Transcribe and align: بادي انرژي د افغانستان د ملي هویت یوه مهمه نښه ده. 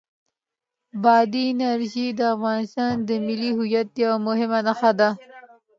بادي 1.03 1.43
انرژي 1.53 2.07
د 2.19 2.21
افغانستان 2.35 2.93
د 3.07 3.09
ملي 3.25 3.49
هویت 3.57 3.89
یوه 4.03 4.17
مهمه 4.27 4.59
نښه 4.67 4.91
ده. 4.99 5.09